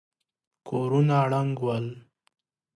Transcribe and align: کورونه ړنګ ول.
کورونه 0.67 1.15
ړنګ 1.31 1.53
ول. 1.65 1.87